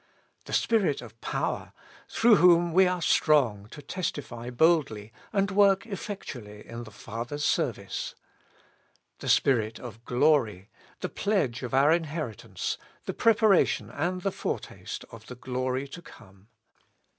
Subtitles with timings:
[0.45, 1.73] The Spirit of power,
[2.09, 7.45] through whom we are strong to testify boldly and work effec tually in the Father's
[7.45, 8.15] service.
[9.19, 15.27] The Spirit of glory, the pledge of our inheritance, the preparation and the foretaste of
[15.27, 16.47] the glory to come.